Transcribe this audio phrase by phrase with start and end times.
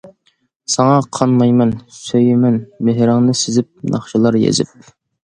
[0.75, 2.57] ساڭا قانمايمەن، سۆيىمەن،
[2.87, 4.73] مېھرىڭنى سېزىپ، ناخشىلار يېزىپ.